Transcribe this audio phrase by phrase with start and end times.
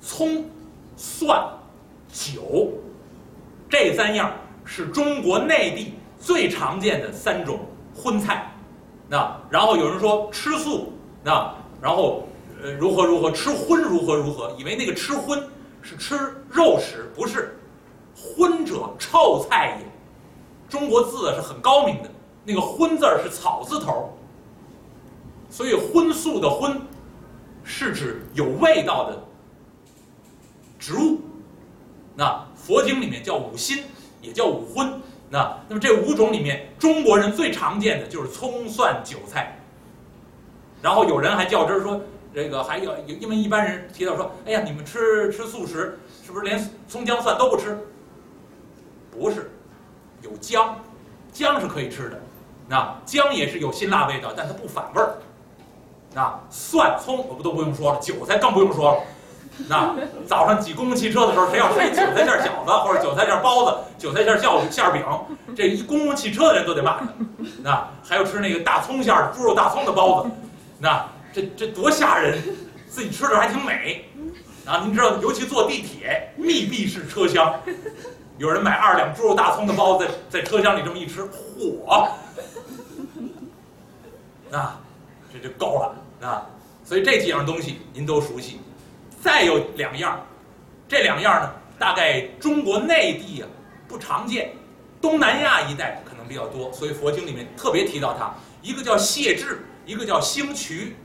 [0.00, 0.44] 葱、
[0.96, 1.46] 蒜、
[2.12, 2.72] 酒，
[3.68, 4.32] 这三样
[4.64, 7.60] 是中国内地最常见的三种
[7.94, 8.50] 荤菜。
[9.08, 10.92] 那然后有人说吃素，
[11.22, 12.26] 那然后
[12.62, 15.42] 呃如何如何吃荤如何如何，以为那个吃荤
[15.82, 16.16] 是吃
[16.48, 17.56] 肉食，不是。
[18.14, 19.86] 荤者臭菜也。
[20.68, 22.10] 中国字是很高明的，
[22.44, 24.12] 那个荤字是草字头，
[25.48, 26.80] 所以荤素的荤
[27.64, 29.20] 是指有味道的
[30.80, 31.20] 植物。
[32.16, 33.84] 那佛经里面叫五辛，
[34.20, 35.00] 也叫五荤。
[35.28, 39.56] 那那么这五种里面，中国人最常见的就是葱蒜韭菜。
[40.82, 42.00] 然后有人还较真儿说，
[42.34, 46.58] 这个还有因为一般人提到说，哎呀，你们吃吃素食是不是连
[46.88, 47.78] 葱姜蒜都不吃？
[49.12, 49.50] 不是，
[50.22, 50.80] 有姜，
[51.32, 52.20] 姜是可以吃的，
[52.68, 55.14] 那姜也是有辛辣味道，但它不反味儿。
[56.12, 59.00] 那蒜葱我不都不用说了，韭菜更不用说了。
[59.68, 59.94] 那
[60.26, 65.04] 早上挤公共汽车的时候，谁要吃韭菜馅饺子 或者韭菜馅包子、韭菜馅馅馅饼，
[65.56, 67.06] 这一公共汽车的人都得骂他。
[67.62, 70.30] 那还有吃那个大葱馅猪肉大葱的包子，
[70.78, 72.42] 那这这多吓人，
[72.88, 74.04] 自己吃着还挺美。
[74.66, 77.54] 啊，您知道，尤其坐地铁密闭式车厢。
[78.38, 82.08] 有人买二两猪肉大葱的包子，在车厢里这么一吃，嚯！
[84.50, 84.80] 啊，
[85.32, 85.94] 这就够了
[86.26, 86.46] 啊！
[86.84, 88.60] 所以这几样东西您都熟悉。
[89.20, 90.18] 再有两样，
[90.88, 93.48] 这两样呢，大概中国内地啊
[93.86, 94.50] 不常见，
[95.00, 98.32] 东南亚一带可能比较多，所以佛经里面特别提到它。
[98.62, 100.96] 一个叫蟹豸，一个叫星渠。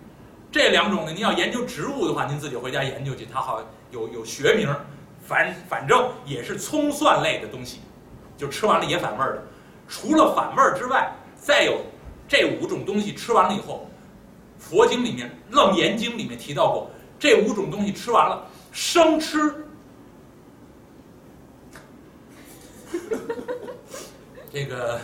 [0.52, 4.73] 这两种呢，您要研究植物的话，您自己回家研究去，它好有有学名。
[5.27, 7.80] 反反正也是葱蒜类的东西，
[8.38, 9.43] 就吃完了也反味儿的。
[9.88, 11.80] 除了反味儿之外，再有
[12.27, 13.89] 这五种东西吃完了以后，
[14.59, 19.66] 佛经里面《楞严经》里面提到过，这五种东西吃完了生吃，
[24.52, 24.99] 这个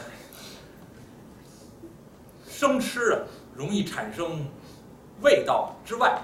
[2.48, 3.20] 生吃啊，
[3.56, 4.46] 容易产生
[5.22, 6.22] 味道之外，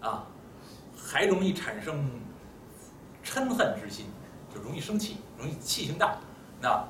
[0.00, 0.26] 啊，
[0.96, 2.08] 还容易产生。
[3.24, 4.06] 嗔恨之心，
[4.52, 6.18] 就容易生气，容易气性大。
[6.60, 6.86] 那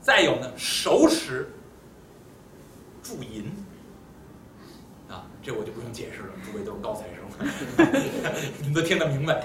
[0.00, 1.50] 再有呢，熟食
[3.02, 3.50] 助淫，
[5.42, 7.22] 这我就不用解释了，诸位都是高材生，
[8.60, 9.44] 你们都听得明白。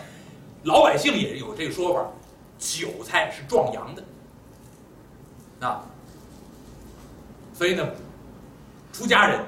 [0.63, 2.09] 老百姓也有这个说法，
[2.57, 4.03] 韭菜是壮阳的
[5.67, 5.84] 啊，
[7.53, 7.88] 所以呢，
[8.91, 9.39] 出家人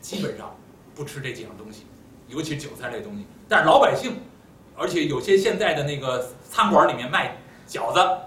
[0.00, 0.54] 基本上
[0.94, 1.86] 不吃这几样东西，
[2.28, 3.26] 尤其韭菜类东西。
[3.48, 4.16] 但是老百姓。
[4.76, 7.36] 而且有些现在的那个餐馆里面卖
[7.68, 8.18] 饺子、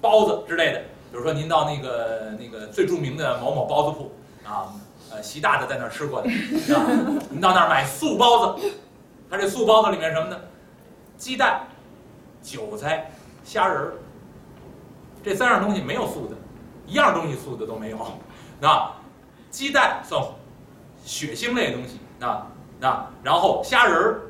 [0.00, 0.78] 包子之类的，
[1.10, 4.12] 比如说您到那个那个最著名的某某包子铺
[4.48, 4.72] 啊，
[5.12, 6.30] 呃，习大大在那儿吃过的，
[7.30, 8.70] 你，到那儿买素包子，
[9.30, 10.40] 他这素包子里面什么呢？
[11.16, 11.66] 鸡蛋、
[12.42, 13.10] 韭菜、
[13.44, 13.92] 虾仁儿，
[15.22, 16.36] 这三样东西没有素的，
[16.86, 17.98] 一样东西素的都没有。
[18.60, 18.90] 那
[19.50, 20.22] 鸡蛋算
[21.04, 22.46] 血腥类的东西，那
[22.80, 24.20] 那然后虾仁儿。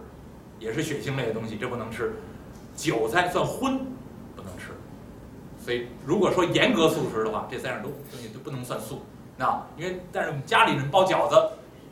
[0.61, 2.15] 也是血腥类的东西，这不能吃。
[2.77, 3.79] 韭菜算荤，
[4.37, 4.69] 不能吃。
[5.59, 9.03] 所以如果说严格素食的话，这三样东东西都不能算素。
[9.37, 11.35] 那因为但是我们家里人包饺子，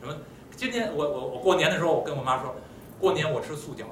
[0.01, 0.13] 什么？
[0.55, 2.53] 今天我我我过年的时候，我跟我妈说，
[2.99, 3.85] 过年我吃素饺子。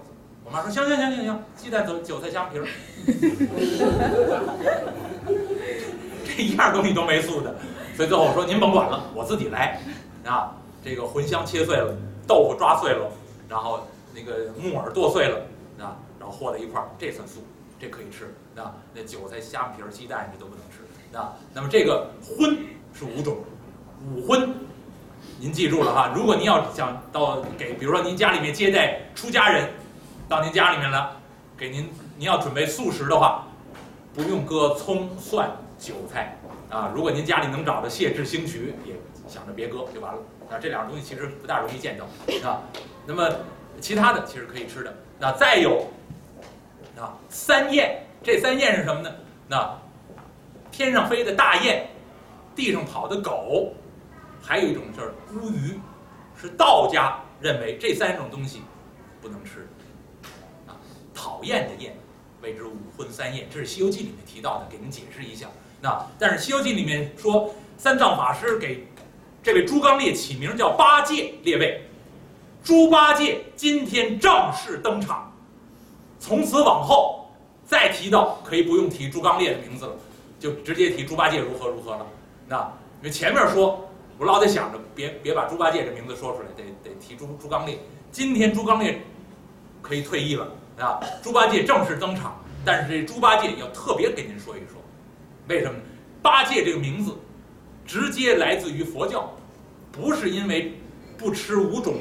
[0.44, 2.66] 我妈说行行行行行，鸡蛋、韭韭菜、虾皮儿，
[6.26, 7.56] 这一样东西都没素的。
[7.96, 9.80] 所以最后我说您甭管了，我自己来。
[10.26, 11.96] 啊，这个茴香切碎了，
[12.28, 13.12] 豆腐抓碎了，
[13.48, 13.82] 然后。
[14.12, 15.38] 那个木耳剁碎了
[15.78, 17.44] 啊，然后和在一块儿，这算素，
[17.80, 18.74] 这可以吃啊。
[18.92, 20.80] 那韭菜、虾皮儿、鸡蛋你都不能吃
[21.16, 21.36] 啊。
[21.54, 22.58] 那么这个荤
[22.94, 23.38] 是五种，
[24.06, 24.54] 五荤，
[25.40, 26.12] 您记住了哈。
[26.16, 29.70] 如果您要想到给，比如说您家里面接待出家人
[30.28, 31.18] 到您家里面了，
[31.58, 33.48] 给您您要准备素食的话，
[34.14, 36.38] 不用搁葱、蒜、韭菜
[36.70, 36.92] 啊。
[36.94, 38.94] 如果您家里能找到蟹至星渠，也
[39.28, 40.20] 想着别搁就完了。
[40.50, 42.06] 那，这两样东西其实不大容易见到
[42.50, 42.62] 啊。
[43.06, 43.30] 那么。
[43.82, 45.88] 其他的其实可以吃的，那再有
[46.98, 49.10] 啊三燕，这三燕是什么呢？
[49.48, 49.80] 那
[50.70, 51.88] 天上飞的大雁，
[52.60, 53.72] 地上跑的狗，
[54.42, 55.80] 还有一种就是乌鱼，
[56.36, 58.62] 是道家认为这三种东西
[59.22, 59.66] 不能吃
[60.68, 60.76] 啊，
[61.14, 61.96] 讨厌的厌
[62.42, 65.48] 谓之五荤三厌，这是《西游记》里面提到的，给您解释一下。
[65.80, 68.86] 那但是《西游记》里面说，三藏法师给
[69.42, 71.82] 这位猪刚鬣起名叫八戒列位。
[72.62, 75.34] 猪八戒今天正式登场，
[76.20, 77.32] 从此往后
[77.64, 79.94] 再提到可以不用提猪刚鬣的名字了，
[80.38, 82.06] 就直接提猪八戒如何如何了。
[82.50, 82.58] 那
[83.02, 83.88] 因为前面说，
[84.18, 87.78] 我老得想着别别把猪八戒这名字说出来，得得提猪猪刚鬣。
[88.12, 88.96] 今天猪刚鬣
[89.84, 90.48] 可以退役了
[90.80, 91.00] 啊。
[91.22, 94.82] 猪八戒正式登场，但是这猪八戒要特别给您说一说，
[95.48, 95.80] 为什么？
[96.24, 97.16] 八戒这个名字
[97.86, 99.32] 直接来自于佛教，
[99.92, 100.74] 不是因为
[101.18, 101.96] 不吃五种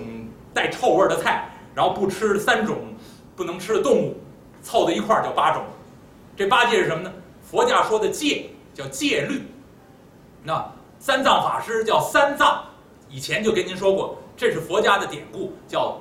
[0.55, 2.95] 带臭味的菜，然后不吃三种
[3.37, 4.17] 不能吃的动物，
[4.63, 5.63] 凑在一块儿叫八种。
[6.35, 7.13] 这八戒是什么呢？
[7.43, 9.43] 佛家说的戒叫戒律，
[10.49, 10.67] 那
[10.99, 12.65] 三藏法师叫三藏，
[13.11, 15.99] 以前就跟您说过，这是佛家的典故，叫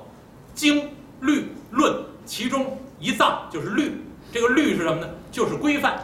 [0.54, 0.90] 经
[1.20, 4.02] 律论，其中一藏就是律，
[4.32, 5.08] 这个律是什么呢？
[5.30, 6.02] 就是规范。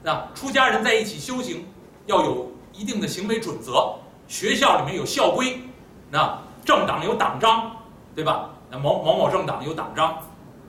[0.00, 1.66] 那出家人在一起修行，
[2.06, 3.92] 要有一定的行为准则。
[4.28, 5.60] 学校里面有校规，
[6.08, 7.76] 那政党有党章，
[8.14, 8.48] 对吧？
[8.70, 10.22] 那某某某政党有党章，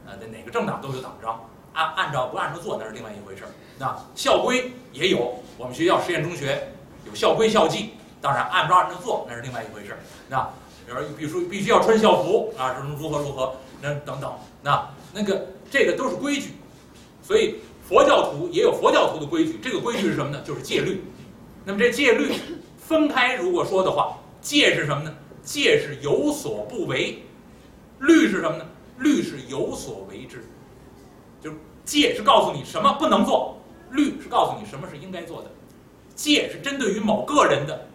[0.08, 1.40] 呃，哪个政党都有党章，
[1.74, 3.50] 按按照不按照做那是另外一回事儿。
[3.78, 6.74] 那校规也有，我们学校实验中学
[7.10, 10.00] 有校规校纪，当然按照按照做那是另外一回事儿。
[10.30, 10.42] 那
[10.86, 16.54] 比如必须必须要穿校服啊，什么如何如何，那等等，那那个这个都是规矩，
[17.22, 17.56] 所以
[17.88, 19.60] 佛教徒也有佛教徒的规矩。
[19.62, 20.42] 这个规矩是什么呢？
[20.46, 21.02] 就是戒律。
[21.66, 22.32] 那么这戒律
[22.78, 25.14] 分开如果说的话，戒是什么呢？
[25.44, 27.22] 戒是有所不为，
[28.00, 28.66] 律是什么呢？
[28.98, 30.44] 律是有所为之，
[31.42, 33.56] 就是戒是告诉你什么不能做。
[33.92, 35.52] 律是告诉你什么是应该做的，
[36.18, 37.88] 戒是针对于某个人的，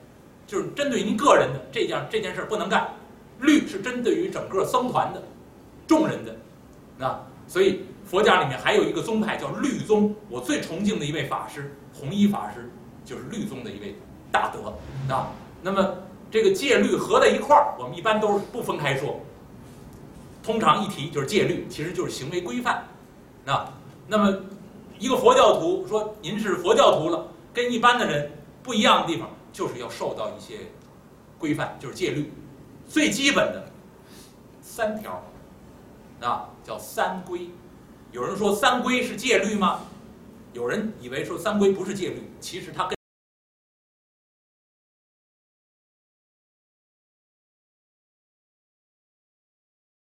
[0.46, 2.88] 就是针对您个人的这件这件事不能干。
[3.40, 5.20] 律是针对于整个僧团的，
[5.86, 6.34] 众人的。
[6.96, 12.70] 那所以佛家里面还有一个宗派叫律宗，我最崇敬的一位法师弘一法师
[13.04, 13.96] 就是律宗的一位
[14.30, 14.72] 大德。
[15.08, 15.26] 那
[15.60, 15.94] 那么
[16.30, 19.20] 这个戒律合在一块儿，我们一般都是不分开说，
[20.42, 22.86] 通常一提就是戒律，其实就是行为规范。
[23.44, 23.69] 那
[24.06, 24.38] 那么。
[24.98, 28.31] 一个佛教徒说：“您是佛教徒了，跟一般的人
[28.62, 30.60] 不一样的地方，就是要受到一些
[31.38, 32.32] 规范，就是戒律，
[32.88, 33.70] 最基本的
[34.60, 35.22] 三条，
[36.20, 37.49] 啊，叫三规。
[38.10, 39.84] 有人说三规是戒律吗？
[40.52, 42.96] 有人以为说三规不是戒律，其实它跟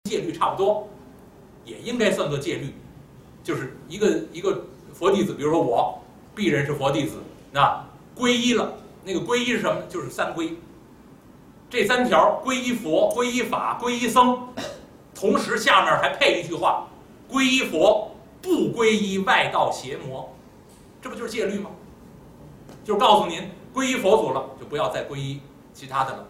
[0.03, 0.87] 戒律差不多，
[1.63, 2.73] 也应该算作戒律，
[3.43, 5.99] 就是一个一个。”佛弟子，比如说我，
[6.35, 9.81] 鄙人是佛弟子，那皈依了，那个皈依是什么？
[9.89, 10.53] 就是三皈。
[11.69, 14.47] 这三条：皈依佛、皈依法、皈依僧。
[15.13, 16.87] 同时下面还配一句话：
[17.29, 18.11] 皈依佛，
[18.41, 20.33] 不皈依外道邪魔。
[21.01, 21.69] 这不就是戒律吗？
[22.83, 25.39] 就告诉您，皈依佛祖了，就不要再皈依
[25.73, 26.27] 其他的了。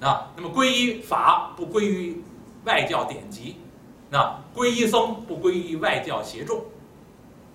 [0.00, 2.22] 那那么皈依法，不皈依
[2.64, 3.56] 外教典籍；
[4.10, 6.62] 那皈依僧，不皈依外教邪众。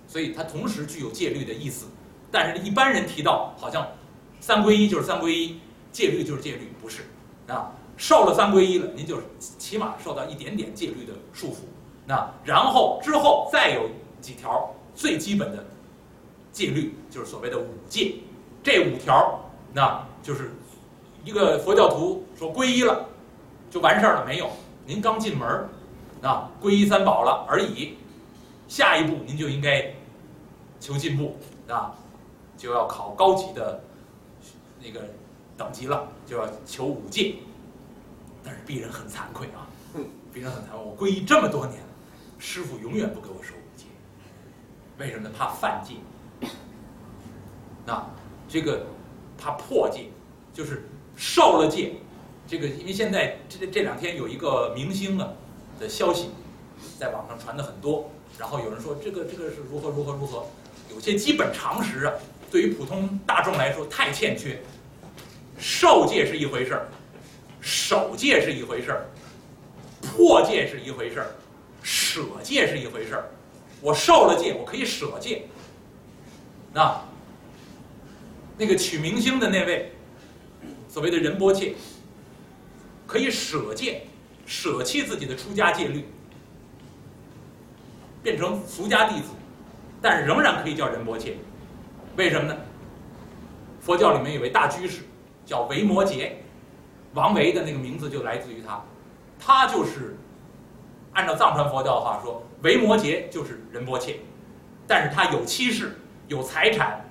[0.06, 1.86] 所以它同时具有戒律的意思，
[2.32, 3.86] 但是一般人提到好像
[4.40, 5.58] 三皈依就是三皈依，
[5.90, 7.02] 戒律就是戒律，不是
[7.48, 7.72] 啊？
[7.96, 11.56] 受了三皈依了，您就起码受到一点点戒律的束缚。
[12.06, 13.88] 那然后之后再有
[14.20, 15.64] 几条最基本的
[16.52, 18.14] 戒律，就是所谓的五戒。
[18.62, 19.40] 这五条，
[19.72, 20.52] 那就是
[21.24, 23.06] 一个佛教徒说皈依了
[23.70, 24.50] 就完事儿了没有？
[24.86, 25.68] 您刚进门儿
[26.22, 27.96] 啊，皈依三宝了而已，
[28.68, 29.92] 下一步您就应该。
[30.82, 31.36] 求进步
[31.68, 31.92] 啊，
[32.60, 33.80] 就要考高级的
[34.84, 35.00] 那个
[35.56, 37.36] 等级了，就要求五戒。
[38.44, 39.66] 但是鄙人很惭愧啊，
[40.34, 41.80] 鄙人很惭愧，我皈依这么多年，
[42.38, 43.86] 师傅永远不给我说五戒，
[44.98, 45.30] 为什么？
[45.30, 45.94] 怕犯戒。
[47.86, 48.06] 那
[48.46, 48.84] 这个
[49.38, 50.10] 怕破戒，
[50.52, 51.94] 就是受了戒，
[52.46, 55.28] 这个因为现在这这两天有一个明星啊
[55.78, 56.28] 的消息，
[56.98, 60.44] 在网上传的很多，然后有人说这个这个是如何如何如何。
[60.92, 62.12] 有些基本常识啊，
[62.50, 64.60] 对于普通大众来说太欠缺。
[65.58, 66.88] 受戒是一回事儿，
[67.60, 69.06] 守戒是一回事儿，
[70.00, 71.30] 破戒是一回事儿，
[71.82, 73.30] 舍戒是一回事儿。
[73.82, 75.46] 我受了戒，我可以舍戒。
[76.72, 77.02] 那
[78.56, 79.92] 那个取明星的那位，
[80.88, 81.74] 所谓的仁波切，
[83.06, 84.02] 可以舍戒，
[84.46, 86.06] 舍弃自己的出家戒律，
[88.22, 89.28] 变成俗家弟子。
[90.00, 91.36] 但仍然可以叫仁波切，
[92.20, 92.54] 为什么呢？
[93.80, 95.04] 佛教里面有位大居士
[95.46, 96.32] 叫维摩诘，
[97.14, 98.84] 王维的那个名字就来自于他，
[99.38, 100.18] 他就是
[101.14, 104.20] 按照藏传佛教的话说，维摩诘就是仁波切，
[104.86, 105.98] 但是他有妻室，
[106.28, 107.02] 有财产，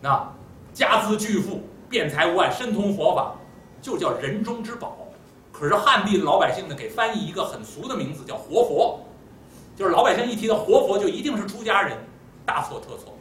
[0.00, 0.34] 那
[0.72, 3.36] 家资巨富，辩才无碍，深通佛法，
[3.80, 4.98] 就叫人中之宝。
[5.52, 8.98] 可是汉地的老百姓呢，给翻译一个很俗的名字叫活佛。
[9.76, 11.96] 就是老百姓一提到活佛，就一定是出家人，
[12.44, 13.13] 大错特错。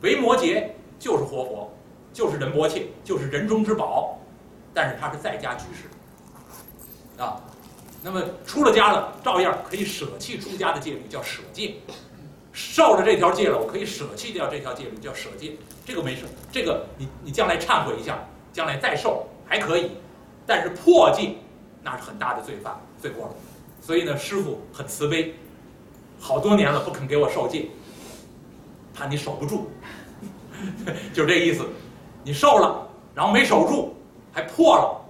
[0.00, 0.64] 维摩诘
[0.98, 1.72] 就是活佛，
[2.12, 4.18] 就是仁波切，就是人中之宝，
[4.72, 7.40] 但是他是在家居士，啊，
[8.02, 11.74] 那么出了家了，照样可以舍弃出家的戒律，叫舍戒。
[12.52, 15.52] 受了这条戒了，我可以舍弃掉这条戒律，叫舍戒。
[15.84, 18.18] 这个没事，这个你你将来忏悔一下，
[18.52, 19.92] 将来再受还可以。
[20.44, 21.34] 但是破戒，
[21.82, 23.34] 那是很大的罪犯罪过了。
[23.80, 25.32] 所以呢，师傅很慈悲，
[26.18, 27.68] 好多年了不肯给我受戒，
[28.98, 29.70] 怕你守不住，
[31.14, 31.64] 就这意思。
[32.24, 33.94] 你受了，然后没守住，
[34.32, 35.00] 还破了，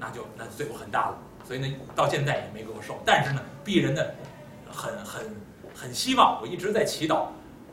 [0.00, 1.18] 那就那罪过很大了。
[1.46, 2.98] 所以呢，到现在也没给我受。
[3.04, 4.02] 但是呢，鄙人呢，
[4.70, 5.36] 很很
[5.74, 7.26] 很希望，我一直在祈祷，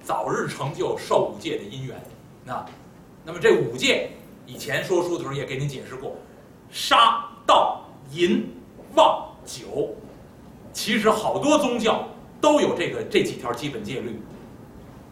[0.04, 1.96] 早日成就受五戒的因缘。
[2.44, 2.64] 那，
[3.24, 4.10] 那么这五戒，
[4.46, 6.14] 以前说书的时候也给您解释过，
[6.70, 8.46] 杀、盗、淫、
[8.96, 9.96] 妄、酒，
[10.74, 12.08] 其实好多宗教
[12.42, 14.22] 都有这个这几条基本戒律：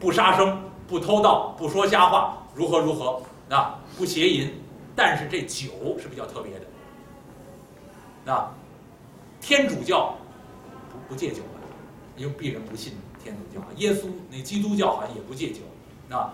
[0.01, 4.51] 不杀生、不偷盗、不说瞎话，如何如何啊，不邪淫。
[4.95, 8.33] 但是这酒是比较特别的。
[8.33, 8.51] 啊，
[9.39, 10.13] 天主教
[10.91, 11.67] 不不戒酒的，
[12.17, 12.93] 因为鄙人不信
[13.23, 13.63] 天主教。
[13.77, 15.59] 耶稣那基督教好像也不戒酒。
[16.09, 16.29] 那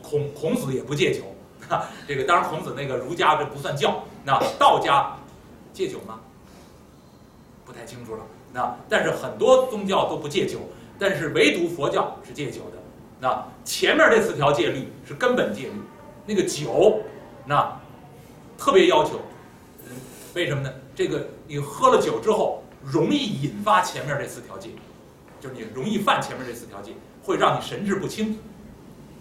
[0.00, 1.24] 孔孔子也不戒酒。
[1.68, 4.02] 啊这个当然孔子那个儒家这不算教。
[4.24, 5.12] 那道家
[5.72, 6.20] 戒酒吗？
[7.64, 8.24] 不太清楚了。
[8.52, 10.60] 那但是很多宗教都不戒酒，
[10.98, 12.78] 但是唯独佛教是戒酒的。
[13.20, 15.72] 那前面这四条戒律是根本戒律，
[16.26, 17.00] 那个酒
[17.46, 17.80] 那
[18.56, 19.20] 特别要求。
[20.34, 20.72] 为什么呢？
[20.94, 24.70] 这个你喝了酒之后，容易引发前面这四条戒，
[25.40, 26.92] 就是你容易犯前面这四条戒，
[27.24, 28.38] 会让你神志不清。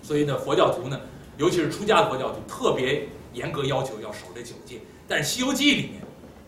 [0.04, 1.01] 所以呢，佛教徒呢，
[1.38, 4.82] 尤其是出家的佛教徒，特别严格要求要守这九戒。
[5.08, 6.01] 但是《西游记》里面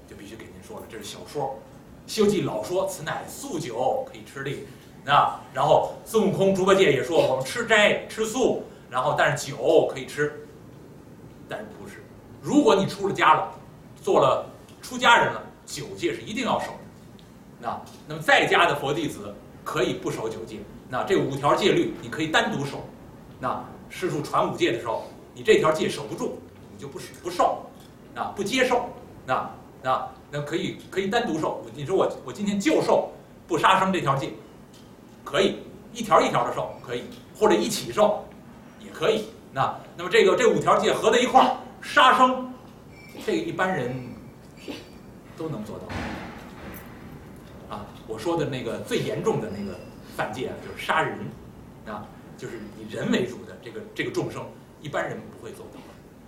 [0.07, 1.45] 就必须给您说了，这是小说，
[2.05, 4.51] 《西游记》老说此乃素酒，可以吃的。
[5.03, 10.47] 那然后孙悟空、猪八戒也说我们吃斋吃素，然后但是酒可以吃，
[11.47, 12.03] 但是不是。
[12.41, 13.51] 如果你出了家了，
[14.01, 14.45] 做了。
[14.81, 16.67] 出家人了，九戒是一定要守。
[17.59, 20.57] 那那么在家的佛弟子可以不守九戒。
[20.87, 22.79] 那这五条戒律你可以单独守。
[23.41, 25.03] 那师傅传五戒的时候，
[25.35, 26.39] 你这条戒守不住，
[26.71, 27.61] 你就不不受，
[28.15, 28.87] 啊不接受。
[29.25, 29.51] 那
[29.83, 31.61] 那那可以可以单独受。
[31.75, 33.11] 你说我我今天就受
[33.47, 34.31] 不杀生这条戒，
[35.29, 35.59] 可以
[35.93, 37.03] 一条一条的受可以，
[37.37, 38.25] 或者一起受
[38.79, 39.25] 也可以。
[39.53, 42.51] 那那么这个这五条戒合在一块儿，杀生
[43.25, 44.09] 这个一般人。
[45.37, 45.85] 都能做到，
[47.73, 49.79] 啊，我说的那个最严重的那个
[50.13, 51.17] 犯戒啊，就是杀人，
[51.87, 52.05] 啊，
[52.37, 54.45] 就是以人为主的这个这个众生，
[54.81, 55.79] 一般人不会做到。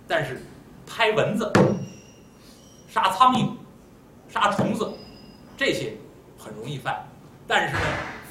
[0.08, 0.40] 但是
[0.86, 1.52] 拍蚊子、
[2.88, 3.50] 杀苍蝇、
[4.30, 4.90] 杀虫子，
[5.58, 5.92] 这些
[6.38, 7.06] 很容易犯。
[7.46, 7.82] 但是呢，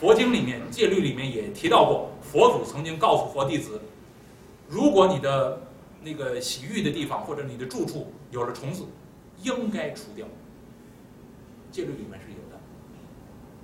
[0.01, 3.79] 佛经里面戒律里面也提到过，佛祖曾经告诉佛弟子，
[4.67, 5.62] 如果你的
[6.01, 8.84] 那个洗浴的地方或者你的住处有了虫子，
[9.43, 10.25] 应该除掉。
[11.70, 12.60] 戒律里面是有的，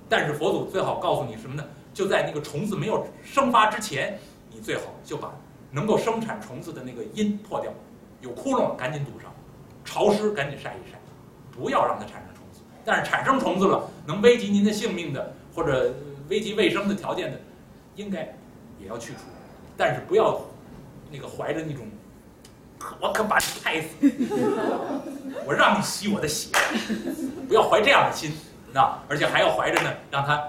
[0.08, 1.64] 但是佛祖最好告诉你什么呢？
[1.92, 4.16] 就在那个虫子没有生发之前，
[4.52, 5.34] 你最好就把
[5.72, 7.72] 能够生产虫子的那个因破掉，
[8.20, 9.34] 有窟窿赶紧堵上，
[9.84, 11.00] 潮湿赶紧晒一晒，
[11.50, 12.60] 不要让它产生虫子。
[12.84, 15.92] 但是产生虫子了，能危及您的性命的或者
[16.28, 17.40] 危及卫生的条件的，
[17.96, 18.34] 应该
[18.80, 19.20] 也要去除。
[19.76, 20.40] 但是不要
[21.10, 21.86] 那个怀着那种。
[23.00, 23.88] 我可把你拍死！
[25.44, 26.48] 我让你吸我的血，
[27.48, 28.32] 不要怀这样的心，
[28.72, 30.48] 那而且还要怀着呢，让他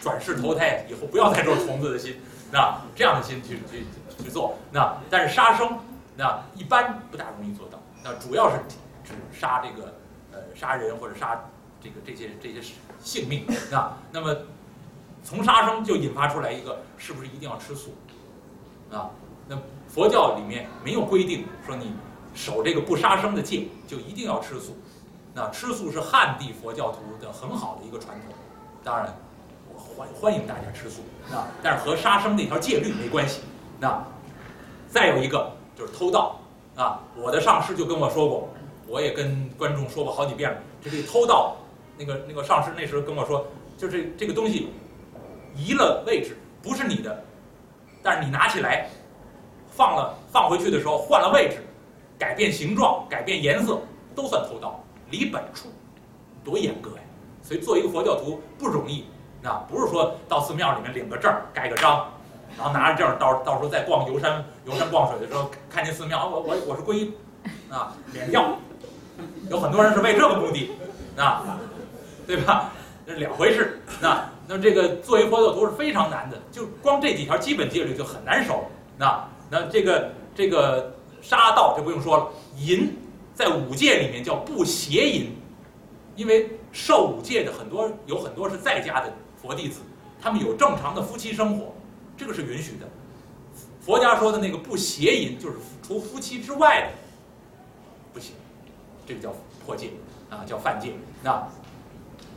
[0.00, 2.20] 转世投胎以后不要再做虫子的心，
[2.52, 3.84] 那这样的心去去
[4.22, 4.56] 去做。
[4.70, 5.80] 那但是杀生，
[6.16, 7.82] 那一般不大容易做到。
[8.04, 8.58] 那主要是
[9.04, 9.96] 指杀这个
[10.30, 11.50] 呃杀人或者杀
[11.82, 12.60] 这个这些这些
[13.02, 13.44] 性命。
[13.68, 14.32] 那那么
[15.22, 17.90] 从杀生就引发出来一个，是不是一定要吃素？
[18.90, 19.10] 啊？
[19.48, 21.92] 那佛教里面没有规定说你
[22.34, 24.76] 守这个不杀生的戒就一定要吃素，
[25.34, 28.32] 那吃素是汉地佛教徒的很好的一个传统，
[28.84, 29.14] 当然
[29.72, 33.40] 我欢欢迎大家吃素，那但是和杀生那条戒律没关系。
[33.80, 34.02] 那
[34.88, 36.38] 再有一个就是偷盗
[36.76, 38.48] 啊，我的上师就跟我说过，
[38.86, 41.56] 我也跟观众说过好几遍了，就这偷盗，
[41.98, 43.44] 那个那个上师那时候跟我说，
[43.76, 44.70] 就这这个东西
[45.54, 47.24] 移了位置不是你的，
[48.02, 48.88] 但是你拿起来。
[49.74, 51.56] 放了放回去的时候换了位置，
[52.18, 53.80] 改变形状、改变颜色
[54.14, 54.78] 都算偷盗，
[55.10, 55.68] 离本处，
[56.44, 57.02] 多严格呀！
[57.42, 59.06] 所以做一个佛教徒不容易，
[59.40, 62.06] 那不是说到寺庙里面领个证盖个章，
[62.58, 67.14] 然后拿着证到到时候再逛游山游山逛水的时候看见寺庙，我我我是皈依，
[67.70, 68.58] 啊，免票。
[69.48, 70.70] 有很多人是为这个目的，
[71.16, 71.58] 啊，
[72.26, 72.70] 对吧？
[73.06, 73.80] 这是两回事。
[74.02, 74.22] 那
[74.54, 78.66] 那这个做一佛教徒是非常难的，就光这几条基本戒律就很难守，
[78.98, 79.26] 那。
[79.50, 82.96] 那这个这个杀盗就不用说了，淫
[83.34, 85.30] 在五戒里面叫不邪淫，
[86.16, 89.80] 因为受五戒的很多有很多是在家的佛弟子，
[90.22, 91.74] 他们有正常的夫妻生活，
[92.16, 92.88] 这个是允许的。
[93.82, 96.88] 佛家说的那个不邪淫，就是除夫妻之外的
[98.14, 98.34] 不行，
[99.06, 99.34] 这个叫
[99.66, 99.90] 破戒
[100.30, 100.94] 啊，叫犯戒。
[101.22, 101.46] 那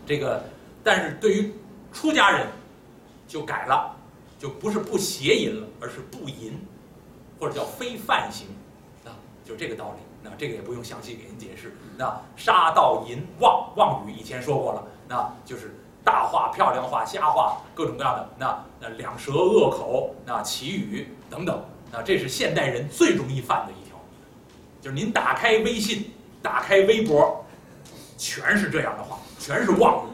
[0.05, 0.43] 这个，
[0.83, 1.53] 但是对于
[1.95, 2.45] 出家人
[3.25, 3.95] 就改了，
[4.37, 6.59] 就不是不邪淫了，而是不淫，
[7.39, 8.47] 或者叫非犯行
[9.05, 10.03] 啊，就这个道理。
[10.21, 11.73] 那这个也不用详细给您解释。
[11.97, 15.73] 那杀盗淫妄妄语以前说过了，那就是
[16.03, 18.29] 大话、漂亮话、瞎话，各种各样的。
[18.37, 23.97] 那那两舌恶口，那绮语等等，那这是现代人最容易犯的一条。
[24.81, 26.11] 就是您打开微信、
[26.41, 27.45] 打开微博，
[28.17, 30.09] 全是这样的话，全是妄语，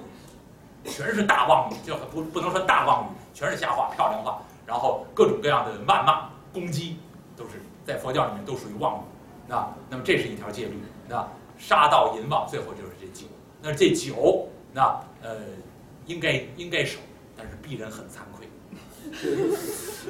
[0.85, 6.97] 全是大妄语，就不不能说大妄语，全是瞎话、漂亮话，然后各种各样的谩骂、攻击，
[7.35, 9.01] 都是在佛教里面都属于妄语。
[9.47, 13.27] 那那么这是一条戒律，那杀盗淫妄，最后就是这酒。
[13.61, 15.38] 那这酒，那呃，
[16.05, 17.00] 应该应该守，
[17.38, 18.47] 但是鄙人很惭愧，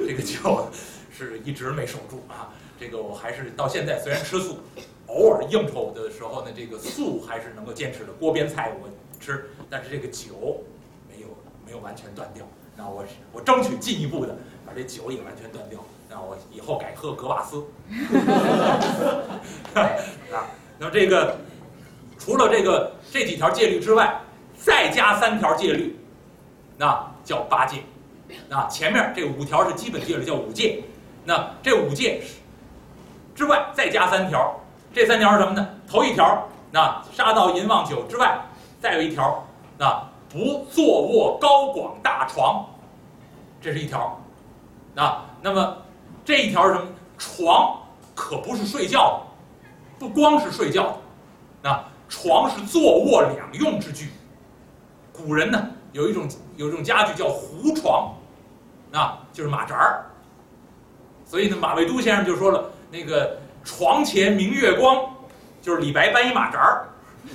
[0.06, 0.70] 这个酒
[1.10, 2.48] 是一直没守住啊。
[2.80, 4.58] 这个我还是到现在虽然吃素，
[5.06, 8.12] 偶尔应酬的时候呢，这个素还是能够坚持的。
[8.14, 8.88] 锅边菜我
[9.22, 10.62] 吃，但是这个酒
[11.08, 11.28] 没有
[11.64, 12.44] 没有完全断掉。
[12.76, 14.36] 那我我争取进一步的
[14.66, 15.78] 把这酒也完全断掉。
[16.10, 17.64] 那我以后改喝格瓦斯。
[19.74, 21.36] 啊，那这个
[22.18, 24.20] 除了这个这几条戒律之外，
[24.58, 25.96] 再加三条戒律，
[26.76, 27.82] 那叫八戒。
[28.48, 30.82] 那前面这五条是基本戒律，叫五戒。
[31.24, 32.20] 那这五戒
[33.34, 34.60] 之外再加三条，
[34.92, 35.68] 这三条是什么呢？
[35.88, 38.38] 头一条，那杀盗淫妄酒之外，
[38.82, 39.42] 再有一条，
[39.78, 42.66] 那不坐卧高广大床，
[43.60, 44.20] 这是一条。
[44.96, 45.78] 啊，那么。
[46.24, 46.86] 这一条是什么？
[47.18, 47.76] 床
[48.14, 50.96] 可不是睡觉的，不光是睡觉的，
[51.60, 54.12] 那床是坐卧两用之具。
[55.12, 58.14] 古人呢有一种有一种家具叫胡床，
[58.92, 60.06] 啊，就是马扎儿。
[61.24, 65.04] 所以呢，马未都先生就说了，那个床前明月光，
[65.60, 66.86] 就是李白搬一马扎儿，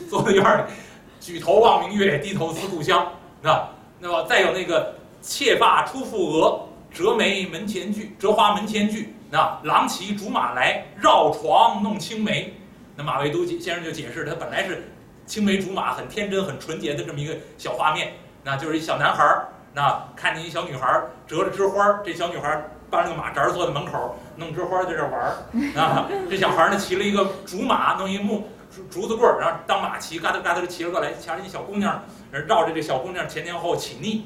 [0.09, 0.71] 坐在院里，
[1.19, 3.07] 举头望明月，低头思故乡。
[3.41, 3.67] 那
[3.99, 6.63] 那么再有那个妾发初覆额。
[6.89, 9.13] 折梅门前剧，折花门前剧。
[9.29, 12.51] 那郎骑竹马来，绕床弄青梅。
[12.95, 14.89] 那马未都先生就解释，他本来是
[15.27, 18.13] 青梅竹马，很天真、很纯洁的这么一个小画面。
[18.43, 25.35] 那就是一小男孩儿，那看见一小女孩儿折了枝花儿，这小女孩儿搬了个马扎坐在门口，弄枝花在这玩儿。
[25.79, 28.47] 啊，这小孩儿呢骑了一个竹马，弄一木
[28.89, 31.13] 竹子棍儿，然后当马骑，嘎哒嘎哒骑着过来。
[31.13, 34.25] 瞧见一小姑娘，绕着这小姑娘前前后后起腻，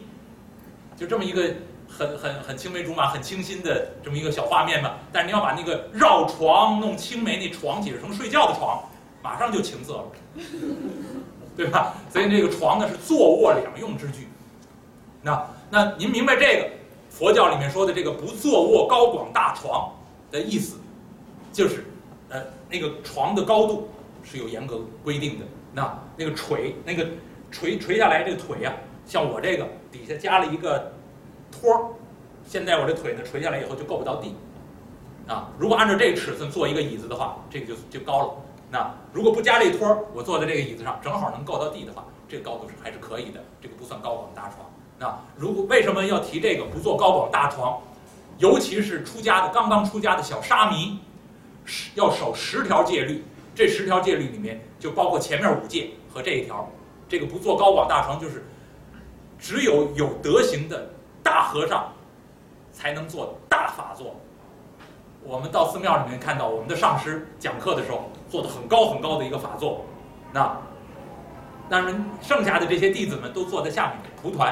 [0.96, 1.54] 就这么一个。
[1.94, 4.98] 很很很青梅竹马，很清新的这么一个小画面吧。
[5.12, 8.82] 但是你要把那个绕床弄青梅，那床解释成睡觉的床，
[9.22, 10.06] 马上就情色了，
[11.58, 11.94] 对吧？
[12.10, 14.30] 所以这个床呢是坐卧两用之具。
[15.22, 16.70] 那那您明白这个
[17.10, 19.92] 佛教里面说的这个不坐卧高广大床
[20.32, 20.78] 的意思，
[21.52, 21.84] 就是
[22.30, 23.90] 呃那个床的高度
[24.23, 25.45] 是有严格规定的。
[25.73, 27.07] 那那个垂那个
[27.51, 28.73] 垂垂下来这个腿呀，
[29.05, 30.91] 像我这个底下加了一个。
[31.51, 31.84] 托儿，
[32.47, 34.34] 现在我这腿呢垂下来以后就够不到地，
[35.27, 38.34] 啊，如果按照这个尺寸做一个椅子的话，这个就就高了。
[38.71, 44.65] 那如果不加这托儿，我坐在这个椅子上正好能够到地的话，这个高度是还是可以的，这个不算高广大床。
[44.97, 47.77] 那如果为什么要提这个不做高广大床？
[48.38, 50.99] 尤其是出家的刚刚出家的小沙弥，
[51.65, 56.70] 十要守十条戒律，这十条戒律里面就包括前面五戒和这一条，
[57.08, 58.46] 这个不做高广大床就是
[59.40, 60.90] 只有有德行的。
[61.24, 61.94] 大和尚
[62.74, 64.16] 才能做大法座。
[65.24, 69.86] 我们到寺庙里面看到我们的上师讲课的时候，做的很高很高的一个法座。
[70.34, 70.58] 那，
[71.70, 74.52] 那么剩下的这些弟子们都坐在下面，蒲团，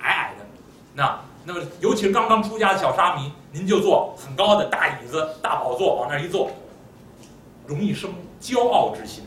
[0.00, 0.44] 矮矮的。
[0.92, 6.50] 那，那么尤其是刚刚出家的小沙弥，您就坐很高的大椅子、大宝座，往那一坐，
[7.66, 9.24] 容易生骄傲之心。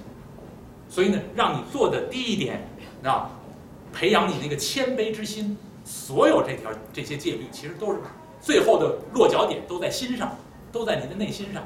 [0.89, 2.67] 所以呢，让你坐的低一点，
[3.03, 3.31] 啊
[3.91, 5.57] 培养你那个谦卑之心。
[5.83, 7.99] 所有这条这些戒律，其实都是
[8.41, 10.35] 最后的落脚点都在心上，
[10.71, 11.61] 都在你的内心上。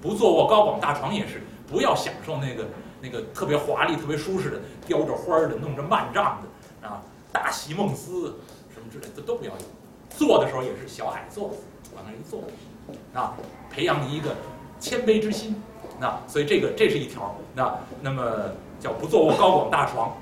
[0.00, 2.66] 不坐卧高广大床也是，不要享受那个
[3.02, 8.34] 那个特别华丽、特别舒适的、雕着花的、弄着幔帐的啊，大席梦思
[8.72, 9.58] 什么之类的都不要有。
[10.16, 11.48] 坐的时候也是小矮坐，
[11.94, 12.42] 往那一坐，
[13.12, 13.36] 啊，
[13.68, 14.34] 培养你一个
[14.80, 15.62] 谦卑之心。
[16.00, 17.34] 那所以这个这是一条。
[17.54, 18.22] 那那么
[18.80, 20.12] 叫不坐卧高广大床。